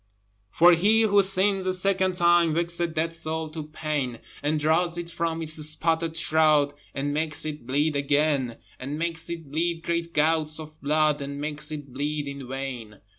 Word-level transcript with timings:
For 0.51 0.71
he 0.71 1.03
who 1.03 1.21
sins 1.21 1.67
a 1.67 1.73
second 1.73 2.15
time 2.15 2.55
Wakes 2.55 2.79
a 2.79 2.87
dead 2.87 3.13
soul 3.13 3.49
to 3.49 3.67
pain, 3.67 4.17
And 4.41 4.59
draws 4.59 4.97
it 4.97 5.11
from 5.11 5.43
its 5.43 5.63
spotted 5.63 6.17
shroud, 6.17 6.73
And 6.95 7.13
makes 7.13 7.45
it 7.45 7.67
bleed 7.67 7.95
again, 7.95 8.57
And 8.79 8.97
makes 8.97 9.29
it 9.29 9.51
bleed 9.51 9.83
great 9.83 10.11
gouts 10.11 10.59
of 10.59 10.81
blood 10.81 11.21
And 11.21 11.39
makes 11.39 11.71
it 11.71 11.93
bleed 11.93 12.27
in 12.27 12.47
vain! 12.47 12.99